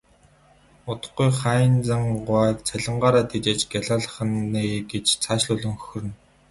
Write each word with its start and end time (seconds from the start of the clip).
Удахгүй 0.91 1.29
Хайнзан 1.39 2.03
гуайг 2.27 2.57
цалингаараа 2.67 3.25
тэжээж 3.31 3.59
гялайлгах 3.73 4.17
нь 4.29 4.55
ээ 4.63 4.73
гэж 4.91 5.05
цаашлуулан 5.23 5.73
хөхөрнө. 5.77 6.13